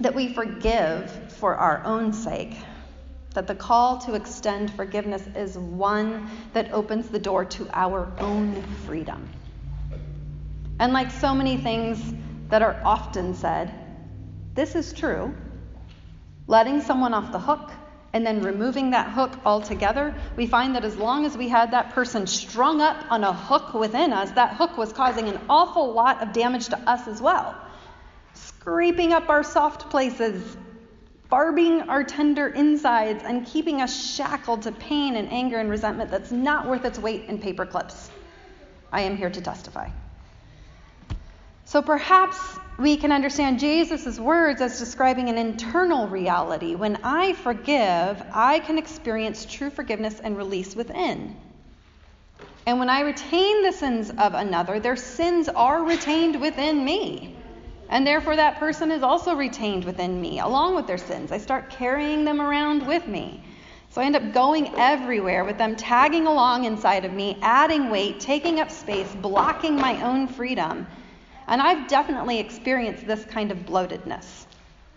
that 0.00 0.14
we 0.14 0.34
forgive 0.34 1.10
for 1.34 1.54
our 1.54 1.82
own 1.84 2.12
sake 2.12 2.56
that 3.32 3.46
the 3.46 3.54
call 3.54 3.98
to 3.98 4.14
extend 4.14 4.70
forgiveness 4.72 5.26
is 5.34 5.56
one 5.56 6.28
that 6.52 6.72
opens 6.72 7.08
the 7.08 7.18
door 7.18 7.44
to 7.44 7.68
our 7.72 8.10
own 8.18 8.62
freedom. 8.86 9.28
And 10.78 10.92
like 10.92 11.10
so 11.10 11.34
many 11.34 11.56
things 11.56 12.14
that 12.48 12.62
are 12.62 12.80
often 12.84 13.34
said, 13.34 13.72
this 14.54 14.74
is 14.74 14.92
true. 14.92 15.34
Letting 16.46 16.80
someone 16.80 17.14
off 17.14 17.32
the 17.32 17.38
hook 17.38 17.70
and 18.12 18.26
then 18.26 18.42
removing 18.42 18.90
that 18.90 19.10
hook 19.10 19.32
altogether, 19.44 20.14
we 20.36 20.46
find 20.46 20.74
that 20.74 20.84
as 20.84 20.96
long 20.96 21.24
as 21.24 21.36
we 21.36 21.48
had 21.48 21.70
that 21.70 21.92
person 21.92 22.26
strung 22.26 22.82
up 22.82 23.10
on 23.10 23.24
a 23.24 23.32
hook 23.32 23.72
within 23.72 24.12
us, 24.12 24.30
that 24.32 24.54
hook 24.54 24.76
was 24.76 24.92
causing 24.92 25.28
an 25.28 25.40
awful 25.48 25.92
lot 25.92 26.22
of 26.22 26.32
damage 26.32 26.68
to 26.68 26.78
us 26.80 27.08
as 27.08 27.22
well. 27.22 27.56
Scraping 28.34 29.12
up 29.12 29.30
our 29.30 29.42
soft 29.42 29.88
places, 29.88 30.56
barbing 31.32 31.80
our 31.88 32.04
tender 32.04 32.48
insides 32.48 33.24
and 33.24 33.46
keeping 33.46 33.80
us 33.80 34.14
shackled 34.14 34.60
to 34.60 34.70
pain 34.70 35.16
and 35.16 35.32
anger 35.32 35.58
and 35.58 35.70
resentment 35.70 36.10
that's 36.10 36.30
not 36.30 36.68
worth 36.68 36.84
its 36.84 36.98
weight 36.98 37.24
in 37.24 37.38
paper 37.38 37.64
clips. 37.64 38.10
I 38.92 39.00
am 39.00 39.16
here 39.16 39.30
to 39.30 39.40
testify. 39.40 39.88
So 41.64 41.80
perhaps 41.80 42.36
we 42.78 42.98
can 42.98 43.12
understand 43.12 43.60
Jesus' 43.60 44.18
words 44.18 44.60
as 44.60 44.78
describing 44.78 45.30
an 45.30 45.38
internal 45.38 46.06
reality. 46.06 46.74
When 46.74 46.98
I 47.02 47.32
forgive, 47.32 48.22
I 48.30 48.58
can 48.58 48.76
experience 48.76 49.46
true 49.46 49.70
forgiveness 49.70 50.20
and 50.20 50.36
release 50.36 50.76
within. 50.76 51.34
And 52.66 52.78
when 52.78 52.90
I 52.90 53.00
retain 53.00 53.62
the 53.62 53.72
sins 53.72 54.10
of 54.10 54.34
another, 54.34 54.80
their 54.80 54.96
sins 54.96 55.48
are 55.48 55.82
retained 55.82 56.38
within 56.42 56.84
me. 56.84 57.36
And 57.92 58.06
therefore, 58.06 58.36
that 58.36 58.58
person 58.58 58.90
is 58.90 59.02
also 59.02 59.34
retained 59.34 59.84
within 59.84 60.18
me, 60.18 60.38
along 60.38 60.74
with 60.74 60.86
their 60.86 60.96
sins. 60.96 61.30
I 61.30 61.36
start 61.36 61.68
carrying 61.68 62.24
them 62.24 62.40
around 62.40 62.86
with 62.86 63.06
me. 63.06 63.44
So 63.90 64.00
I 64.00 64.06
end 64.06 64.16
up 64.16 64.32
going 64.32 64.74
everywhere 64.78 65.44
with 65.44 65.58
them 65.58 65.76
tagging 65.76 66.26
along 66.26 66.64
inside 66.64 67.04
of 67.04 67.12
me, 67.12 67.36
adding 67.42 67.90
weight, 67.90 68.18
taking 68.18 68.60
up 68.60 68.70
space, 68.70 69.14
blocking 69.16 69.76
my 69.76 70.02
own 70.02 70.26
freedom. 70.26 70.86
And 71.48 71.60
I've 71.60 71.86
definitely 71.86 72.38
experienced 72.38 73.06
this 73.06 73.26
kind 73.26 73.50
of 73.50 73.58
bloatedness. 73.58 74.46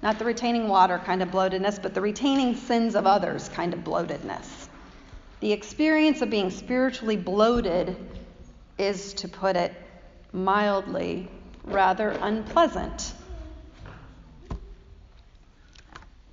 Not 0.01 0.17
the 0.17 0.23
retaining 0.23 0.69
water 0.69 0.97
kind 0.99 1.21
of 1.21 1.31
bloatedness, 1.31 1.81
but 1.81 1.93
the 1.93 1.99
retaining 1.99 2.55
sins 2.55 2.95
of 2.95 3.05
others 3.05 3.49
kind 3.49 3.73
of 3.73 3.81
bloatedness. 3.81 4.69
The 5.41 5.51
experience 5.51 6.21
of 6.21 6.29
being 6.29 6.49
spiritually 6.49 7.17
bloated 7.17 7.97
is, 8.77 9.13
to 9.15 9.27
put 9.27 9.57
it 9.57 9.73
mildly, 10.31 11.27
rather 11.65 12.11
unpleasant. 12.21 13.13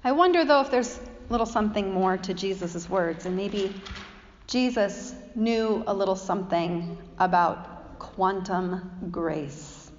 I 0.05 0.13
wonder, 0.13 0.45
though, 0.45 0.61
if 0.61 0.71
there's 0.71 0.99
a 0.99 1.33
little 1.33 1.47
something 1.47 1.93
more 1.93 2.17
to 2.19 2.35
Jesus' 2.35 2.89
words, 2.89 3.25
and 3.27 3.37
maybe 3.37 3.81
Jesus 4.47 5.15
knew 5.35 5.83
a 5.87 5.95
little 5.95 6.17
something 6.17 6.99
about 7.19 7.99
quantum 7.99 8.91
grace. 9.11 9.91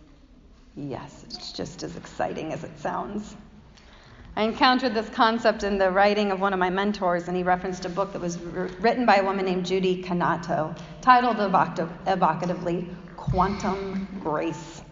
Yes, 0.75 1.23
it's 1.29 1.51
just 1.53 1.83
as 1.83 1.95
exciting 1.95 2.51
as 2.53 2.63
it 2.63 2.77
sounds. 2.79 3.35
I 4.35 4.43
encountered 4.43 4.93
this 4.93 5.09
concept 5.09 5.63
in 5.63 5.77
the 5.77 5.91
writing 5.91 6.31
of 6.31 6.39
one 6.39 6.53
of 6.53 6.59
my 6.59 6.69
mentors, 6.69 7.27
and 7.27 7.37
he 7.37 7.43
referenced 7.43 7.85
a 7.85 7.89
book 7.89 8.13
that 8.13 8.21
was 8.21 8.37
written 8.39 9.05
by 9.05 9.17
a 9.17 9.23
woman 9.23 9.45
named 9.45 9.65
Judy 9.65 10.01
Cannato, 10.01 10.75
titled 11.01 11.37
evocatively 11.37 12.93
Quantum 13.15 14.07
Grace. 14.19 14.82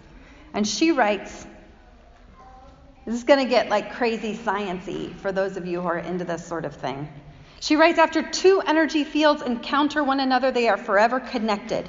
And 0.54 0.68
she 0.68 0.92
writes, 0.92 1.46
this 3.06 3.16
is 3.16 3.24
going 3.24 3.40
to 3.44 3.50
get 3.50 3.70
like 3.70 3.94
crazy 3.94 4.36
sciency 4.36 5.16
for 5.18 5.32
those 5.32 5.58
of 5.58 5.66
you 5.66 5.82
who 5.82 5.88
are 5.88 5.98
into 5.98 6.24
this 6.24 6.46
sort 6.46 6.66
of 6.66 6.76
thing. 6.76 7.10
She 7.60 7.76
writes, 7.76 8.00
after 8.00 8.22
two 8.22 8.62
energy 8.66 9.04
fields 9.04 9.42
encounter 9.42 10.04
one 10.04 10.20
another, 10.20 10.52
they 10.52 10.68
are 10.68 10.78
forever 10.78 11.20
connected. 11.20 11.88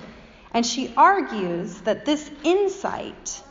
And 0.53 0.67
she 0.67 0.93
argues 0.97 1.81
that 1.83 2.05
this 2.05 2.31
insight 2.45 3.43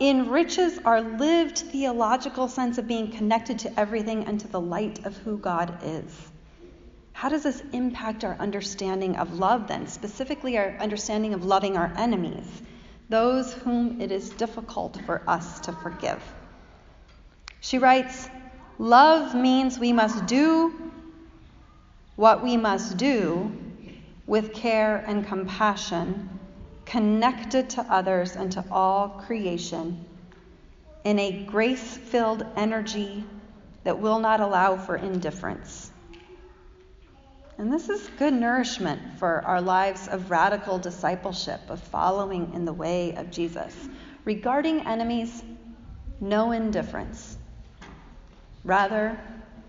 enriches 0.00 0.78
our 0.84 1.00
lived 1.00 1.58
theological 1.58 2.48
sense 2.48 2.78
of 2.78 2.88
being 2.88 3.12
connected 3.12 3.60
to 3.60 3.80
everything 3.80 4.24
and 4.24 4.40
to 4.40 4.48
the 4.48 4.60
light 4.60 5.04
of 5.04 5.16
who 5.18 5.38
God 5.38 5.78
is. 5.84 6.30
How 7.12 7.28
does 7.28 7.42
this 7.42 7.62
impact 7.72 8.24
our 8.24 8.34
understanding 8.36 9.16
of 9.16 9.38
love, 9.38 9.68
then, 9.68 9.86
specifically 9.86 10.56
our 10.58 10.76
understanding 10.80 11.34
of 11.34 11.44
loving 11.44 11.76
our 11.76 11.92
enemies? 11.96 12.46
Those 13.10 13.52
whom 13.52 14.00
it 14.00 14.12
is 14.12 14.30
difficult 14.30 14.96
for 15.04 15.20
us 15.26 15.60
to 15.60 15.72
forgive. 15.72 16.22
She 17.60 17.78
writes, 17.78 18.30
Love 18.78 19.34
means 19.34 19.78
we 19.78 19.92
must 19.92 20.24
do 20.26 20.72
what 22.16 22.42
we 22.42 22.56
must 22.56 22.96
do 22.96 23.52
with 24.26 24.54
care 24.54 25.04
and 25.06 25.26
compassion, 25.26 26.38
connected 26.86 27.68
to 27.70 27.82
others 27.82 28.36
and 28.36 28.52
to 28.52 28.64
all 28.70 29.08
creation, 29.26 30.04
in 31.04 31.18
a 31.18 31.44
grace 31.44 31.96
filled 31.96 32.46
energy 32.56 33.24
that 33.84 33.98
will 33.98 34.20
not 34.20 34.40
allow 34.40 34.76
for 34.76 34.96
indifference. 34.96 35.89
And 37.60 37.70
this 37.70 37.90
is 37.90 38.08
good 38.18 38.32
nourishment 38.32 39.18
for 39.18 39.42
our 39.44 39.60
lives 39.60 40.08
of 40.08 40.30
radical 40.30 40.78
discipleship, 40.78 41.60
of 41.68 41.78
following 41.78 42.50
in 42.54 42.64
the 42.64 42.72
way 42.72 43.14
of 43.16 43.30
Jesus. 43.30 43.90
Regarding 44.24 44.80
enemies, 44.86 45.44
no 46.22 46.52
indifference, 46.52 47.36
rather, 48.64 49.20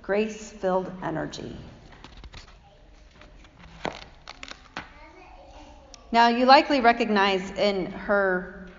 grace 0.02 0.52
filled 0.54 0.90
energy. 1.04 1.54
Now, 6.14 6.30
you 6.30 6.46
likely 6.46 6.80
recognize 6.80 7.52
in 7.52 7.88
her, 7.88 8.70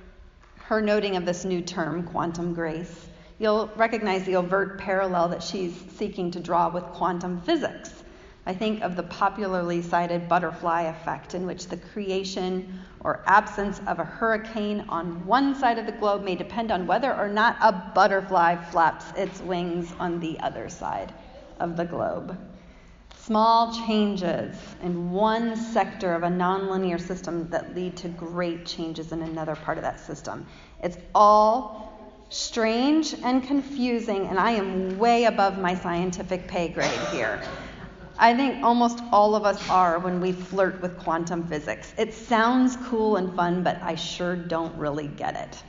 her 0.56 0.80
noting 0.80 1.16
of 1.16 1.26
this 1.26 1.44
new 1.44 1.60
term, 1.60 2.04
quantum 2.04 2.54
grace, 2.54 3.08
you'll 3.38 3.70
recognize 3.76 4.24
the 4.24 4.36
overt 4.36 4.78
parallel 4.78 5.28
that 5.28 5.42
she's 5.42 5.78
seeking 5.98 6.30
to 6.30 6.40
draw 6.40 6.70
with 6.70 6.84
quantum 6.84 7.42
physics. 7.42 8.01
I 8.44 8.54
think 8.54 8.82
of 8.82 8.96
the 8.96 9.04
popularly 9.04 9.82
cited 9.82 10.28
butterfly 10.28 10.82
effect, 10.82 11.34
in 11.34 11.46
which 11.46 11.68
the 11.68 11.76
creation 11.76 12.80
or 13.00 13.20
absence 13.26 13.80
of 13.86 14.00
a 14.00 14.04
hurricane 14.04 14.84
on 14.88 15.24
one 15.26 15.54
side 15.54 15.78
of 15.78 15.86
the 15.86 15.92
globe 15.92 16.24
may 16.24 16.34
depend 16.34 16.72
on 16.72 16.86
whether 16.86 17.14
or 17.14 17.28
not 17.28 17.56
a 17.60 17.72
butterfly 17.94 18.56
flaps 18.56 19.12
its 19.16 19.40
wings 19.40 19.92
on 20.00 20.18
the 20.18 20.38
other 20.40 20.68
side 20.68 21.12
of 21.60 21.76
the 21.76 21.84
globe. 21.84 22.36
Small 23.16 23.72
changes 23.86 24.56
in 24.82 25.12
one 25.12 25.54
sector 25.54 26.12
of 26.12 26.24
a 26.24 26.28
nonlinear 26.28 27.00
system 27.00 27.48
that 27.50 27.76
lead 27.76 27.96
to 27.98 28.08
great 28.08 28.66
changes 28.66 29.12
in 29.12 29.22
another 29.22 29.54
part 29.54 29.78
of 29.78 29.84
that 29.84 30.00
system. 30.00 30.44
It's 30.82 30.96
all 31.14 31.92
strange 32.30 33.14
and 33.22 33.44
confusing, 33.44 34.26
and 34.26 34.40
I 34.40 34.52
am 34.52 34.98
way 34.98 35.24
above 35.24 35.58
my 35.58 35.76
scientific 35.76 36.48
pay 36.48 36.66
grade 36.66 36.90
here. 37.12 37.40
I 38.18 38.34
think 38.34 38.62
almost 38.62 39.00
all 39.10 39.34
of 39.34 39.44
us 39.44 39.68
are 39.70 39.98
when 39.98 40.20
we 40.20 40.32
flirt 40.32 40.80
with 40.82 40.98
quantum 40.98 41.46
physics. 41.48 41.94
It 41.96 42.12
sounds 42.12 42.76
cool 42.88 43.16
and 43.16 43.34
fun, 43.34 43.62
but 43.62 43.82
I 43.82 43.94
sure 43.94 44.36
don't 44.36 44.76
really 44.76 45.08
get 45.08 45.34
it. 45.34 45.62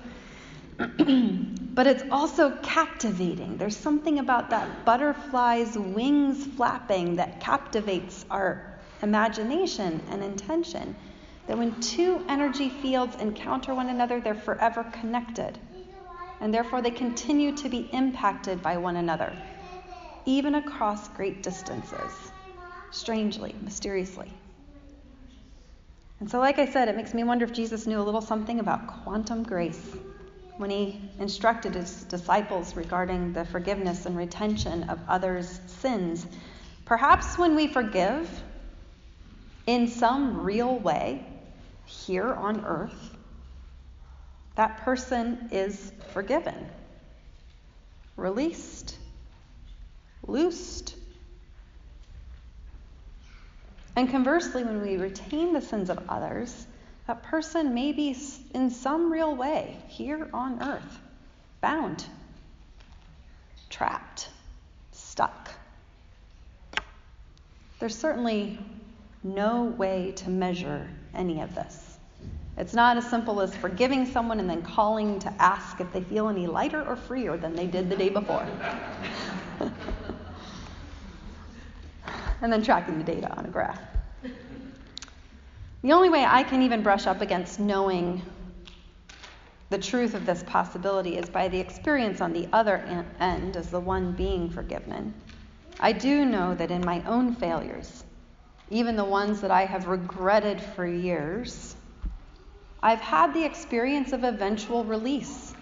but 1.74 1.88
it's 1.88 2.04
also 2.12 2.52
captivating. 2.62 3.58
There's 3.58 3.78
something 3.78 4.20
about 4.20 4.50
that 4.50 4.86
butterfly's 4.86 5.78
wings 5.78 6.46
flapping 6.46 7.16
that 7.16 7.40
captivates 7.40 8.26
our 8.30 8.78
imagination 9.02 10.02
and 10.10 10.24
intention. 10.24 10.96
That 11.48 11.58
when 11.58 11.80
two 11.80 12.24
energy 12.28 12.70
fields 12.70 13.16
encounter 13.18 13.74
one 13.74 13.90
another, 13.90 14.20
they're 14.20 14.36
forever 14.36 14.84
connected. 14.84 15.58
And 16.42 16.54
therefore, 16.54 16.82
they 16.82 16.92
continue 16.92 17.54
to 17.54 17.70
be 17.70 17.90
impacted 17.94 18.62
by 18.62 18.78
one 18.78 18.98
another, 18.98 19.38
even 20.26 20.56
across 20.56 21.08
great 21.10 21.42
distances 21.42 22.33
strangely, 22.94 23.56
mysteriously. 23.62 24.32
And 26.20 26.30
so, 26.30 26.40
like 26.40 26.60
I 26.60 26.66
said, 26.66 26.88
it 26.88 26.96
makes 26.96 27.14
me 27.14 27.24
wonder 27.24 27.44
if 27.44 27.52
Jesus 27.52 27.86
knew 27.86 28.00
a 28.00 28.04
little 28.04 28.22
something 28.22 28.60
about 28.60 28.88
quantum 28.88 29.44
grace 29.44 29.94
when 30.58 30.70
he 30.70 31.02
instructed 31.20 31.74
his 31.74 32.04
disciples 32.04 32.76
regarding 32.76 33.34
the 33.34 33.44
forgiveness 33.44 34.06
and 34.06 34.16
retention 34.16 34.84
of 34.84 35.00
others' 35.10 35.60
sins. 35.68 36.26
Perhaps 36.86 37.38
when 37.38 37.56
we 37.56 37.68
forgive 37.68 38.30
in 39.66 39.88
some 39.88 40.42
real 40.42 40.78
way 40.78 41.26
here 41.86 42.32
on 42.32 42.64
earth, 42.64 43.18
that 44.56 44.78
person 44.78 45.50
is 45.52 45.92
forgiven, 46.14 46.70
released, 48.16 48.98
loosed, 50.28 50.93
and 53.96 54.10
conversely, 54.10 54.64
when 54.64 54.82
we 54.82 54.98
retain 54.98 55.54
the 55.54 55.62
sins 55.62 55.90
of 55.90 56.00
others, 56.10 56.68
that 57.08 57.22
person 57.24 57.74
may 57.74 57.92
be 57.92 58.16
in 58.54 58.70
some 58.70 59.12
real 59.12 59.36
way 59.36 59.78
here 59.88 60.30
on 60.34 60.62
earth, 60.64 61.00
bound, 61.62 62.06
trapped, 63.70 64.30
stuck. 64.92 65.50
There's 67.80 67.98
certainly 67.98 68.58
no 69.24 69.64
way 69.64 70.14
to 70.18 70.30
measure 70.30 70.88
any 71.14 71.42
of 71.42 71.54
this. 71.54 71.98
It's 72.58 72.74
not 72.74 72.98
as 72.98 73.10
simple 73.10 73.42
as 73.42 73.56
forgiving 73.56 74.06
someone 74.06 74.40
and 74.40 74.50
then 74.50 74.62
calling 74.62 75.20
to 75.20 75.34
ask 75.40 75.82
if 75.82 75.92
they 75.92 76.02
feel 76.02 76.30
any 76.30 76.48
lighter 76.48 76.84
or 76.84 76.96
freer 76.96 77.36
than 77.36 77.56
they 77.56 77.68
did 77.68 77.90
the 77.90 77.96
day 77.96 78.10
before. 78.10 78.46
and 82.44 82.52
then 82.52 82.62
tracking 82.62 82.98
the 82.98 83.04
data 83.06 83.32
on 83.36 83.46
a 83.46 83.50
graph. 83.50 83.82
The 85.82 85.94
only 85.94 86.10
way 86.10 86.26
I 86.26 86.44
can 86.44 86.62
even 86.62 86.84
brush 86.84 87.08
up 87.08 87.22
against 87.22 87.60
knowing 87.60 88.22
the 89.70 89.78
truth 89.78 90.14
of 90.14 90.26
this 90.26 90.44
possibility 90.44 91.18
is 91.18 91.30
by 91.30 91.48
the 91.48 91.60
experience 91.60 92.22
on 92.22 92.34
the 92.34 92.48
other 92.54 93.06
end 93.20 93.56
as 93.58 93.72
the 93.72 93.80
one 93.80 94.12
being 94.12 94.50
forgiven. 94.50 95.14
I 95.80 95.94
do 95.94 96.26
know 96.26 96.54
that 96.56 96.70
in 96.70 96.86
my 96.86 97.02
own 97.06 97.34
failures, 97.34 98.04
even 98.70 98.98
the 98.98 99.06
ones 99.06 99.42
that 99.42 99.52
I 99.52 99.66
have 99.66 99.88
regretted 99.88 100.62
for 100.62 100.86
years, 100.86 101.76
I've 102.82 103.02
had 103.02 103.34
the 103.34 103.46
experience 103.46 104.12
of 104.12 104.26
eventual 104.26 104.84
release. 104.84 105.56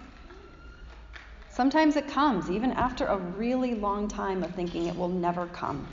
Sometimes 1.48 1.94
it 1.94 2.08
comes, 2.08 2.50
even 2.50 2.72
after 2.72 3.06
a 3.06 3.18
really 3.18 3.74
long 3.74 4.08
time 4.08 4.42
of 4.42 4.52
thinking 4.54 4.86
it 4.86 4.96
will 4.96 5.08
never 5.08 5.46
come. 5.46 5.86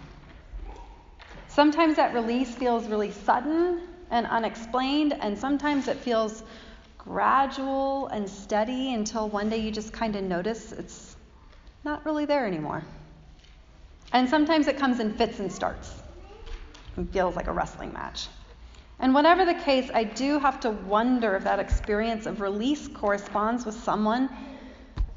Sometimes 1.59 1.97
that 1.97 2.13
release 2.13 2.55
feels 2.55 2.87
really 2.87 3.11
sudden 3.11 3.81
and 4.11 4.25
unexplained, 4.27 5.11
and 5.19 5.37
sometimes 5.37 5.89
it 5.89 5.97
feels 5.97 6.41
gradual 6.97 8.07
and 8.07 8.29
steady 8.29 8.93
until 8.93 9.27
one 9.27 9.49
day 9.49 9.57
you 9.57 9.69
just 9.69 9.91
kind 9.91 10.15
of 10.15 10.23
notice 10.23 10.71
it's 10.71 11.17
not 11.83 12.05
really 12.05 12.23
there 12.23 12.47
anymore. 12.47 12.81
And 14.13 14.29
sometimes 14.29 14.67
it 14.67 14.77
comes 14.77 15.01
in 15.01 15.11
fits 15.15 15.41
and 15.41 15.51
starts 15.51 16.01
and 16.95 17.11
feels 17.11 17.35
like 17.35 17.47
a 17.47 17.51
wrestling 17.51 17.91
match. 17.91 18.29
And 19.01 19.13
whatever 19.13 19.43
the 19.43 19.55
case, 19.55 19.91
I 19.93 20.05
do 20.05 20.39
have 20.39 20.61
to 20.61 20.69
wonder 20.69 21.35
if 21.35 21.43
that 21.43 21.59
experience 21.59 22.25
of 22.25 22.39
release 22.39 22.87
corresponds 22.87 23.65
with 23.65 23.75
someone 23.75 24.29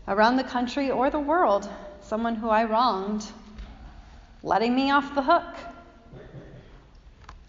around 0.08 0.38
the 0.38 0.42
country 0.42 0.90
or 0.90 1.08
the 1.08 1.20
world, 1.20 1.68
someone 2.00 2.34
who 2.34 2.48
I 2.48 2.64
wronged, 2.64 3.24
letting 4.42 4.74
me 4.74 4.90
off 4.90 5.14
the 5.14 5.22
hook 5.22 5.54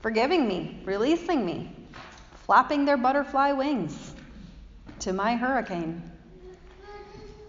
forgiving 0.03 0.45
me, 0.49 0.81
releasing 0.83 1.45
me, 1.45 1.73
flapping 2.45 2.83
their 2.83 2.97
butterfly 2.97 3.53
wings 3.53 4.13
to 4.99 5.13
my 5.13 5.37
hurricane. 5.37 6.03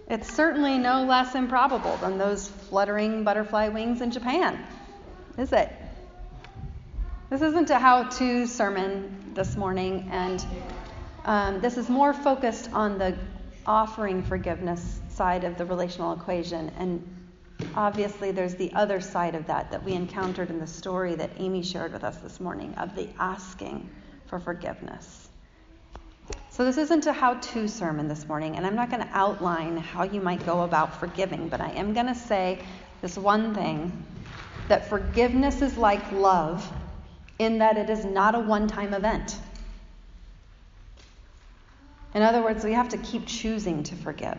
It's 0.08 0.32
certainly 0.32 0.78
no 0.78 1.02
less 1.02 1.34
improbable 1.34 1.96
than 1.96 2.16
those 2.16 2.48
fluttering 2.48 3.24
butterfly 3.24 3.68
wings 3.68 4.00
in 4.00 4.12
Japan, 4.12 4.64
is 5.36 5.52
it? 5.52 5.68
This 7.28 7.42
isn't 7.42 7.70
a 7.70 7.78
how 7.78 8.04
to 8.04 8.46
sermon 8.46 9.32
this 9.34 9.56
morning, 9.56 10.08
and 10.12 10.46
um, 11.24 11.60
this 11.60 11.76
is 11.76 11.88
more 11.88 12.14
focused 12.14 12.70
on 12.72 12.98
the 12.98 13.18
offering 13.66 14.22
forgiveness 14.22 15.00
side 15.08 15.42
of 15.42 15.58
the 15.58 15.64
relational 15.64 16.12
equation 16.12 16.70
and 16.78 17.13
obviously 17.74 18.30
there's 18.30 18.54
the 18.54 18.72
other 18.74 19.00
side 19.00 19.34
of 19.34 19.46
that 19.46 19.70
that 19.70 19.82
we 19.82 19.92
encountered 19.92 20.50
in 20.50 20.58
the 20.58 20.66
story 20.66 21.14
that 21.14 21.30
Amy 21.38 21.62
shared 21.62 21.92
with 21.92 22.04
us 22.04 22.16
this 22.18 22.40
morning 22.40 22.74
of 22.74 22.94
the 22.94 23.08
asking 23.18 23.88
for 24.26 24.38
forgiveness. 24.38 25.28
So, 26.50 26.64
this 26.64 26.78
isn't 26.78 27.06
a 27.06 27.12
how 27.12 27.34
to 27.34 27.68
sermon 27.68 28.08
this 28.08 28.26
morning, 28.28 28.56
and 28.56 28.64
I'm 28.64 28.76
not 28.76 28.88
going 28.88 29.02
to 29.02 29.10
outline 29.12 29.76
how 29.76 30.04
you 30.04 30.20
might 30.20 30.44
go 30.46 30.62
about 30.62 30.98
forgiving, 31.00 31.48
but 31.48 31.60
I 31.60 31.70
am 31.70 31.92
going 31.92 32.06
to 32.06 32.14
say 32.14 32.60
this 33.02 33.18
one 33.18 33.54
thing 33.54 34.04
that 34.68 34.88
forgiveness 34.88 35.62
is 35.62 35.76
like 35.76 36.12
love 36.12 36.66
in 37.38 37.58
that 37.58 37.76
it 37.76 37.90
is 37.90 38.04
not 38.04 38.34
a 38.34 38.38
one 38.38 38.68
time 38.68 38.94
event. 38.94 39.36
In 42.14 42.22
other 42.22 42.42
words, 42.42 42.64
we 42.64 42.72
have 42.72 42.88
to 42.90 42.98
keep 42.98 43.26
choosing 43.26 43.82
to 43.82 43.96
forgive 43.96 44.38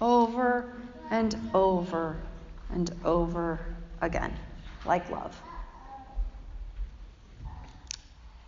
over 0.00 0.72
and 1.10 1.36
over 1.54 2.16
and 2.70 2.94
over 3.04 3.60
again, 4.00 4.34
like 4.84 5.08
love. 5.10 5.40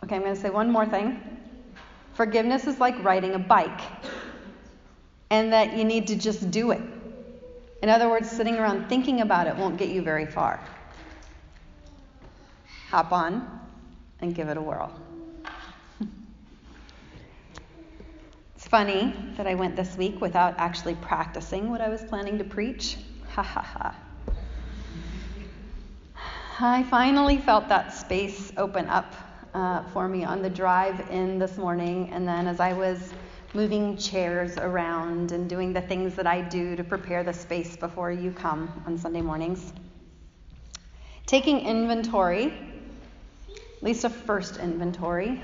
Okay, 0.05 0.17
I'm 0.17 0.23
going 0.23 0.35
to 0.35 0.41
say 0.41 0.51
one 0.51 0.71
more 0.71 0.87
thing. 0.87 1.21
Forgiveness 2.15 2.67
is 2.67 2.81
like 2.81 3.03
riding 3.05 3.35
a 3.35 3.39
bike, 3.39 3.81
and 5.31 5.53
that 5.53 5.77
you 5.77 5.85
need 5.85 6.07
to 6.09 6.17
just 6.17 6.51
do 6.51 6.71
it. 6.71 6.81
In 7.83 7.89
other 7.89 8.09
words, 8.09 8.29
sitting 8.29 8.57
around 8.57 8.89
thinking 8.89 9.21
about 9.21 9.47
it 9.47 9.57
won't 9.57 9.77
get 9.77 9.89
you 9.91 10.03
very 10.03 10.27
far. 10.27 10.61
Hop 12.91 13.13
on 13.13 13.61
and 14.21 14.35
give 14.35 14.49
it 14.49 14.57
a 14.57 14.61
whirl. 14.61 14.93
Funny 18.69 19.15
that 19.39 19.47
I 19.47 19.55
went 19.55 19.77
this 19.77 19.97
week 19.97 20.21
without 20.21 20.55
actually 20.59 20.95
practicing 20.97 21.71
what 21.71 21.81
I 21.81 21.89
was 21.89 22.03
planning 22.05 22.37
to 22.37 22.45
preach. 22.45 22.99
Ha 23.31 23.43
ha 23.43 23.63
ha. 23.63 23.97
I 26.61 26.83
finally 26.85 27.39
felt 27.39 27.69
that 27.71 27.95
space 27.95 28.53
open 28.59 28.87
up 28.89 29.15
uh, 29.55 29.85
for 29.95 30.07
me 30.07 30.25
on 30.25 30.43
the 30.43 30.51
drive 30.51 31.11
in 31.11 31.39
this 31.39 31.57
morning, 31.57 32.11
and 32.13 32.29
then 32.29 32.47
as 32.47 32.61
I 32.61 32.75
was 32.75 33.15
moving 33.55 33.97
chairs 33.97 34.59
around 34.59 35.33
and 35.33 35.49
doing 35.49 35.73
the 35.73 35.81
things 35.81 36.15
that 36.17 36.27
I 36.27 36.43
do 36.43 36.77
to 36.77 36.85
prepare 36.85 37.25
the 37.25 37.33
space 37.33 37.75
before 37.75 38.13
you 38.13 38.33
come 38.33 38.83
on 38.87 38.99
Sunday 38.99 39.23
mornings. 39.23 39.73
Taking 41.25 41.61
inventory, 41.61 42.53
at 43.49 43.83
least 43.83 44.05
a 44.05 44.11
first 44.11 44.59
inventory. 44.59 45.41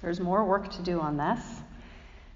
There's 0.00 0.20
more 0.20 0.46
work 0.46 0.70
to 0.70 0.82
do 0.82 0.98
on 0.98 1.18
this 1.18 1.57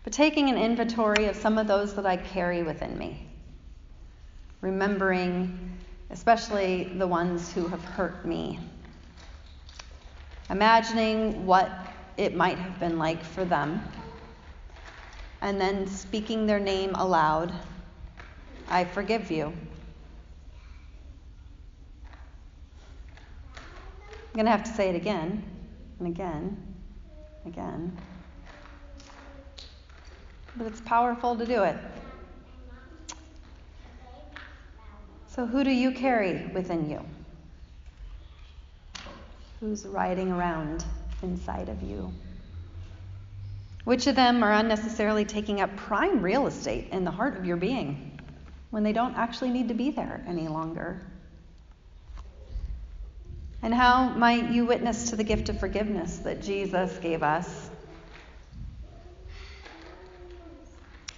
but 0.04 0.12
taking 0.12 0.48
an 0.48 0.58
inventory 0.58 1.26
of 1.26 1.36
some 1.36 1.58
of 1.58 1.66
those 1.66 1.94
that 1.94 2.06
I 2.06 2.16
carry 2.16 2.62
within 2.62 2.98
me, 2.98 3.26
remembering 4.60 5.78
especially 6.10 6.84
the 6.96 7.06
ones 7.06 7.52
who 7.52 7.66
have 7.68 7.82
hurt 7.84 8.26
me, 8.26 8.58
imagining 10.50 11.46
what 11.46 11.70
it 12.16 12.34
might 12.34 12.58
have 12.58 12.78
been 12.78 12.98
like 12.98 13.22
for 13.22 13.44
them, 13.44 13.82
and 15.40 15.60
then 15.60 15.86
speaking 15.86 16.46
their 16.46 16.60
name 16.60 16.94
aloud 16.94 17.52
I 18.68 18.84
forgive 18.84 19.30
you. 19.30 19.52
I'm 24.34 24.38
going 24.38 24.46
to 24.46 24.50
have 24.50 24.64
to 24.64 24.72
say 24.72 24.88
it 24.88 24.96
again 24.96 25.44
and 25.98 26.08
again, 26.08 26.56
again. 27.44 27.98
But 30.56 30.66
it's 30.66 30.80
powerful 30.80 31.36
to 31.36 31.46
do 31.46 31.62
it. 31.62 31.76
So, 35.28 35.46
who 35.46 35.64
do 35.64 35.70
you 35.70 35.92
carry 35.92 36.46
within 36.48 36.90
you? 36.90 37.00
Who's 39.60 39.86
riding 39.86 40.30
around 40.30 40.84
inside 41.22 41.70
of 41.70 41.82
you? 41.82 42.12
Which 43.84 44.06
of 44.06 44.14
them 44.14 44.44
are 44.44 44.52
unnecessarily 44.52 45.24
taking 45.24 45.60
up 45.60 45.74
prime 45.76 46.22
real 46.22 46.46
estate 46.46 46.88
in 46.92 47.04
the 47.04 47.10
heart 47.10 47.36
of 47.36 47.46
your 47.46 47.56
being 47.56 48.20
when 48.70 48.82
they 48.82 48.92
don't 48.92 49.16
actually 49.16 49.50
need 49.50 49.68
to 49.68 49.74
be 49.74 49.90
there 49.90 50.22
any 50.28 50.48
longer? 50.48 51.00
And 53.62 53.72
how 53.72 54.10
might 54.10 54.50
you 54.50 54.66
witness 54.66 55.10
to 55.10 55.16
the 55.16 55.24
gift 55.24 55.48
of 55.48 55.58
forgiveness 55.58 56.18
that 56.18 56.42
Jesus 56.42 56.96
gave 56.98 57.22
us? 57.22 57.70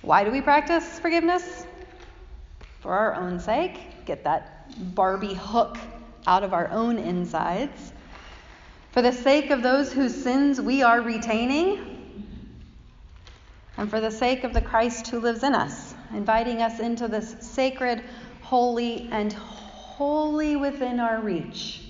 Why 0.05 0.23
do 0.23 0.31
we 0.31 0.43
practice 0.43 0.99
forgiveness? 0.99 1.67
For 2.81 2.93
our 2.93 3.15
own 3.15 3.41
sake, 3.41 4.05
get 4.05 4.25
that 4.25 4.95
Barbie 4.95 5.33
hook 5.33 5.79
out 6.27 6.43
of 6.43 6.53
our 6.53 6.69
own 6.69 6.99
insides. 6.99 7.95
For 8.93 9.01
the 9.01 9.13
sake 9.13 9.49
of 9.49 9.63
those 9.63 9.95
whose 9.95 10.15
sins 10.15 10.61
we 10.61 10.83
are 10.83 11.01
retaining, 11.01 12.29
and 13.79 13.89
for 13.89 13.99
the 13.99 14.11
sake 14.11 14.45
of 14.45 14.53
the 14.53 14.61
Christ 14.61 15.07
who 15.07 15.21
lives 15.21 15.43
in 15.43 15.55
us, 15.55 15.95
inviting 16.13 16.61
us 16.61 16.81
into 16.81 17.09
this 17.09 17.37
sacred, 17.41 18.05
holy, 18.43 19.09
and 19.11 19.33
wholly 19.33 20.55
within 20.57 21.01
our 21.01 21.23
reach 21.23 21.81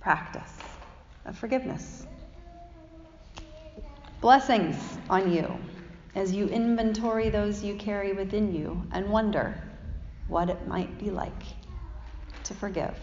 practice 0.00 0.58
of 1.26 1.38
forgiveness. 1.38 2.08
Blessings 4.20 4.76
on 5.08 5.32
you 5.32 5.48
as 6.14 6.32
you 6.32 6.46
inventory 6.48 7.30
those 7.30 7.62
you 7.62 7.74
carry 7.76 8.12
within 8.12 8.54
you 8.54 8.82
and 8.92 9.08
wonder 9.08 9.54
what 10.28 10.50
it 10.50 10.66
might 10.66 10.98
be 10.98 11.10
like 11.10 11.42
to 12.44 12.54
forgive. 12.54 12.96